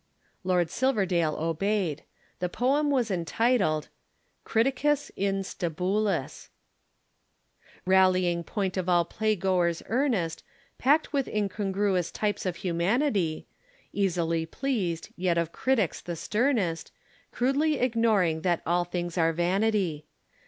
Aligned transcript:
Lord 0.43 0.71
Silverdale 0.71 1.35
obeyed. 1.35 2.01
The 2.39 2.49
poem 2.49 2.89
was 2.89 3.11
entitled. 3.11 3.89
CRITICUS 4.45 5.11
IN 5.15 5.43
STABULIS(?). 5.43 6.49
Rallying 7.85 8.43
point 8.43 8.77
of 8.77 8.89
all 8.89 9.05
playgoers 9.05 9.83
earnest, 9.85 10.41
Packed 10.79 11.13
with 11.13 11.27
incongruous 11.27 12.09
types 12.09 12.47
of 12.47 12.55
humanity, 12.65 13.45
Easily 13.93 14.47
pleased, 14.47 15.09
yet 15.15 15.37
of 15.37 15.51
critics 15.51 16.01
the 16.01 16.15
sternest, 16.15 16.91
Crudely 17.31 17.75
ignoring 17.77 18.41
that 18.41 18.63
all 18.65 18.85
things 18.85 19.19
are 19.19 19.31
vanity. 19.33 20.07